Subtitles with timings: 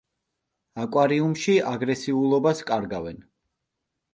[0.83, 3.25] აკვარიუმში აგრესიულობას კარგავენ.